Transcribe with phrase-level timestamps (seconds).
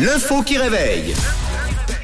[0.00, 1.14] L'info qui réveille.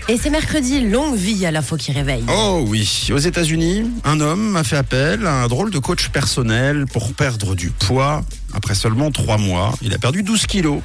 [0.09, 2.25] Et c'est mercredi, longue vie à l'info qui réveille.
[2.29, 6.87] Oh oui, aux États-Unis, un homme a fait appel à un drôle de coach personnel
[6.93, 9.75] pour perdre du poids après seulement trois mois.
[9.83, 10.80] Il a perdu 12 kilos.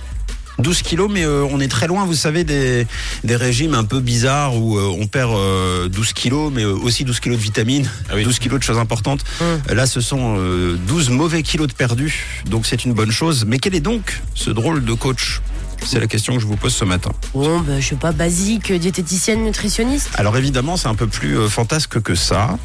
[0.60, 2.86] 12 kilos, mais euh, on est très loin, vous savez, des,
[3.24, 7.06] des régimes un peu bizarres où euh, on perd euh, 12 kilos, mais euh, aussi
[7.06, 8.24] 12 kilos de vitamines, Ah oui.
[8.26, 9.24] 12 kilos de choses importantes.
[9.70, 13.46] Là, ce sont euh, 12 mauvais kilos de perdus, donc c'est une bonne chose.
[13.48, 15.40] Mais quel est donc ce drôle de coach?
[15.86, 17.12] C'est la question que je vous pose ce matin.
[17.34, 20.10] Bon, bah, je sais pas, basique, diététicienne, nutritionniste.
[20.16, 22.58] Alors évidemment, c'est un peu plus euh, fantasque que ça.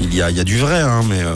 [0.00, 1.34] Il y a, il y a du vrai, hein, mais, euh,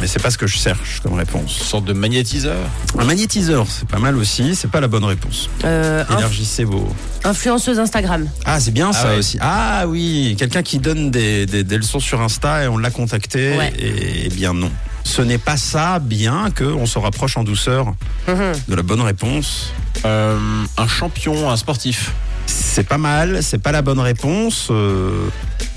[0.00, 1.52] mais c'est pas ce que je cherche comme Une réponse.
[1.52, 2.56] sorte de magnétiseur?
[2.98, 5.50] Un magnétiseur, c'est pas mal aussi, c'est pas la bonne réponse.
[5.64, 6.88] Euh, inf- Élargissez vos...
[7.24, 8.28] influenceuse Instagram.
[8.44, 9.18] Ah, c'est bien Ah ça ouais.
[9.18, 9.38] aussi.
[9.40, 13.56] Ah oui, quelqu'un qui donne des, des- des leçons sur Insta et on l'a contacté.
[13.56, 13.72] Ouais.
[13.78, 14.70] Et, eh bien non.
[15.08, 17.94] Ce n'est pas ça, bien qu'on se rapproche en douceur
[18.28, 18.52] Mhm.
[18.68, 19.72] de la bonne réponse.
[20.04, 20.38] Euh,
[20.76, 22.12] un champion, un sportif.
[22.46, 24.68] C'est pas mal, c'est pas la bonne réponse.
[24.70, 25.28] Euh,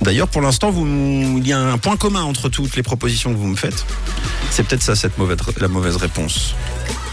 [0.01, 0.85] D'ailleurs, pour l'instant, vous,
[1.37, 3.85] il y a un point commun entre toutes les propositions que vous me faites.
[4.49, 6.53] C'est peut-être ça, cette mauvaise, la mauvaise réponse.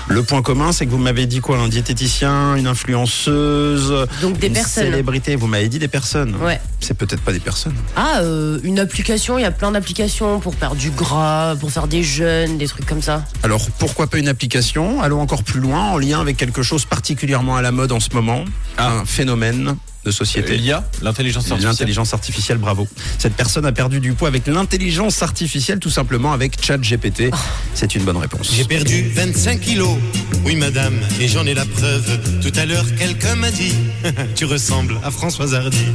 [0.08, 1.58] Le point commun, c'est que vous m'avez dit quoi?
[1.58, 4.84] Un diététicien, une influenceuse, Donc des une personnes.
[4.84, 5.36] célébrité.
[5.36, 6.34] Vous m'avez dit des personnes.
[6.42, 6.60] Ouais.
[6.80, 7.74] C'est peut-être pas des personnes.
[7.96, 11.88] Ah, euh, une application, il y a plein d'applications pour perdre du gras, pour faire
[11.88, 13.24] des jeûnes, des trucs comme ça.
[13.42, 17.56] Alors pourquoi pas une application Allons encore plus loin, en lien avec quelque chose particulièrement
[17.56, 18.44] à la mode en ce moment,
[18.78, 20.56] un phénomène de société.
[20.56, 21.70] L'IA, l'intelligence artificielle.
[21.70, 22.86] L'intelligence artificielle, bravo.
[23.18, 27.30] Cette personne a perdu du poids avec l'intelligence artificielle, tout simplement avec ChatGPT.
[27.74, 28.52] C'est une bonne réponse.
[28.54, 29.98] J'ai perdu 25 kilos,
[30.44, 32.18] oui madame, et j'en ai la preuve.
[32.40, 33.74] Tout à l'heure, quelqu'un m'a dit,
[34.36, 35.86] tu ressembles à Françoise Hardy.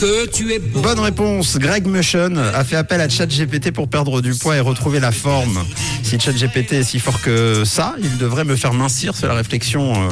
[0.00, 0.80] Que tu es beau.
[0.80, 1.58] Bonne réponse.
[1.58, 5.62] Greg Motion a fait appel à ChatGPT pour perdre du poids et retrouver la forme.
[6.02, 9.12] Si ChatGPT est si fort que ça, il devrait me faire mincir.
[9.14, 10.08] C'est la réflexion euh,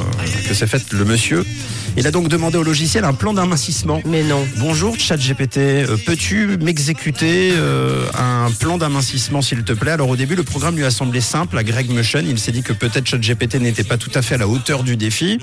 [0.47, 1.43] que s'est faite le monsieur.
[1.97, 3.99] Il a donc demandé au logiciel un plan d'amincissement.
[4.05, 4.45] Mais non.
[4.57, 8.05] Bonjour ChatGPT, Euh, peux-tu m'exécuter euh,
[8.49, 11.57] un plan d'amincissement s'il te plaît Alors au début le programme lui a semblé simple
[11.57, 14.37] à Greg Motion, il s'est dit que peut-être ChatGPT n'était pas tout à fait à
[14.37, 15.37] la hauteur du défi.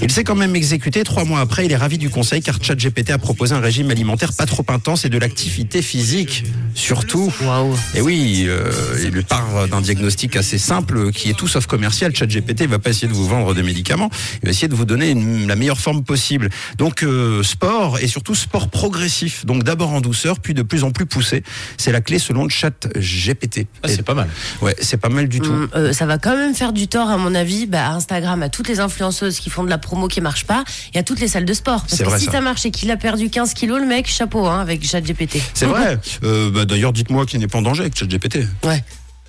[0.00, 3.10] Il s'est quand même exécuté, trois mois après il est ravi du conseil car ChatGPT
[3.10, 6.44] a proposé un régime alimentaire pas trop intense et de l'activité physique
[6.74, 7.32] surtout.
[7.42, 7.76] Waouh.
[7.94, 8.70] Et oui, euh,
[9.02, 12.14] il part d'un diagnostic assez simple qui est tout sauf commercial.
[12.14, 14.10] ChatGPT va pas essayer de vous vendre des médicaments,
[14.42, 16.48] il va essayer de vous donner une- la meilleure forme possible.
[16.78, 19.44] Donc euh, sport et surtout sport progressif.
[19.44, 21.42] Donc d'abord en douceur, puis de plus en plus poussé.
[21.76, 23.66] C'est la clé selon ChatGPT.
[23.82, 24.28] Ah, c'est pas mal.
[24.60, 25.50] Ouais, c'est pas mal du tout.
[25.50, 28.42] Hum, euh, ça va quand même faire du tort, à mon avis, bah, à Instagram,
[28.42, 31.20] à toutes les influenceuses qui font de la promo qui marche pas, et à toutes
[31.20, 31.84] les salles de sport.
[31.88, 32.32] Parce que vrai, si ça.
[32.32, 32.40] ça.
[32.42, 35.38] marche et qu'il a perdu 15 kilos, le mec, chapeau, hein, avec ChatGPT.
[35.54, 35.98] C'est vrai.
[36.24, 38.40] Euh, bah, D'ailleurs, dites-moi qu'il n'est pas en danger avec ChatGPT.
[38.64, 38.82] Ouais.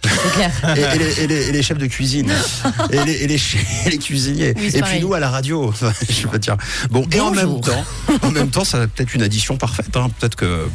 [0.03, 0.51] C'est clair.
[0.77, 2.31] et, et les, et les- et les chefs de cuisine
[2.91, 4.97] et les, et les, chi- et les cuisiniers Oui, et pareil.
[4.99, 6.55] puis nous à la radio enfin, je veux dire
[6.89, 7.83] bon et en même temps
[8.21, 10.09] en même temps ça a peut-être une addition parfaite hein.
[10.19, 10.67] peut-être que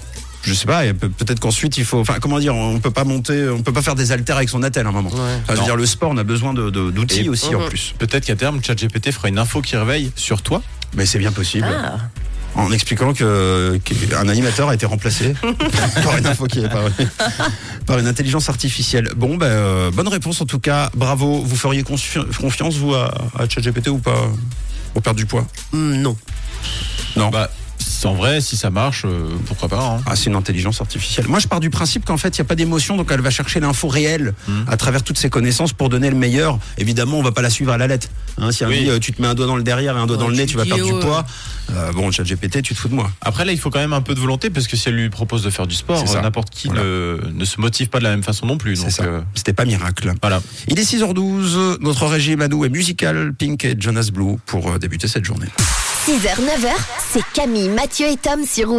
[0.45, 3.63] je sais pas, peut-être qu'ensuite il faut, enfin comment dire, on peut pas monter, on
[3.63, 5.11] peut pas faire des haltères avec son attel à un moment.
[5.13, 7.95] Enfin, je veux dire, le sport, on a besoin de- de- d'outils aussi en plus.
[7.99, 10.63] Peut-être qu'à terme, ChatGPT fera une info qui réveille sur toi.
[10.97, 11.67] Mais c'est bien possible.
[11.69, 11.97] Ah.
[12.57, 15.35] En expliquant que qu'un animateur a été remplacé
[16.05, 16.85] par une info qui est par,
[17.85, 19.11] par une intelligence artificielle.
[19.17, 20.89] Bon, ben, euh, bonne réponse en tout cas.
[20.95, 21.43] Bravo.
[21.43, 24.29] Vous feriez confi- confiance vous à, à ChatGPT ou pas?
[24.93, 25.45] Pour perdre du poids?
[25.73, 26.17] Hum, non.
[27.17, 27.31] Non.
[27.31, 27.51] Bah,
[28.05, 29.83] en vrai, si ça marche, euh, pourquoi pas.
[29.83, 30.03] hein.
[30.07, 31.27] Ah, c'est une intelligence artificielle.
[31.29, 33.31] Moi, je pars du principe qu'en fait, il n'y a pas d'émotion, donc elle va
[33.31, 34.65] chercher l'info réelle Mhm.
[34.69, 36.59] à travers toutes ses connaissances pour donner le meilleur.
[36.79, 38.09] Évidemment, on va pas la suivre à la lettre.
[38.39, 38.81] Hein, si elle Oui.
[38.85, 40.29] dit, euh, tu te mets un doigt dans le derrière et un doigt Ouais, dans
[40.29, 41.25] le nez, tu vas perdre du poids.
[41.73, 43.11] Euh, bon, ChatGPT, tu te fous de moi.
[43.21, 45.09] Après, là, il faut quand même un peu de volonté parce que si elle lui
[45.11, 46.83] propose de faire du sport, n'importe qui Voilà.
[46.83, 48.83] ne, ne se motive pas de la même façon non plus.
[49.01, 50.13] Euh, C'était pas miracle.
[50.21, 50.41] voilà.
[50.69, 51.79] Il est 6h12.
[51.81, 55.47] Notre régime à nous est musical, Pink et Jonas Blue pour débuter cette journée.
[56.07, 56.71] 6h, 9h,
[57.13, 58.73] c'est Camille, Mathieu et Tom sur.